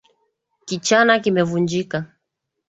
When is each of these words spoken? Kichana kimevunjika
Kichana 0.65 1.19
kimevunjika 1.19 1.97